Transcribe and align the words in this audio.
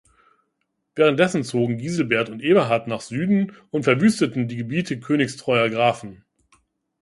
Währenddessen 0.95 1.43
zogen 1.43 1.77
Giselbert 1.77 2.31
und 2.31 2.41
Eberhard 2.41 2.87
nach 2.87 3.01
Süden 3.01 3.55
und 3.69 3.83
verwüsteten 3.83 4.47
die 4.47 4.55
Gebiete 4.57 4.99
königstreuer 4.99 5.69
Grafen. 5.69 6.25